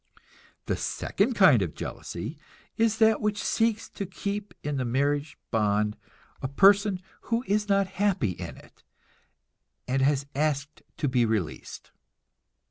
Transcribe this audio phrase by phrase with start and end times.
[0.65, 2.39] The second kind of jealousy
[2.75, 5.95] is that which seeks to keep in the marriage bond
[6.41, 8.83] a person who is not happy in it
[9.87, 11.91] and has asked to be released.